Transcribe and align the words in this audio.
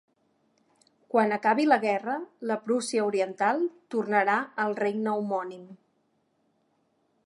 Quan 1.15 1.35
acabi 1.35 1.65
la 1.67 1.77
guerra 1.83 2.15
la 2.53 2.57
Prússia 2.65 3.05
Oriental 3.11 3.63
tornarà 3.97 4.41
al 4.67 4.77
regne 4.85 5.17
homònim. 5.19 5.71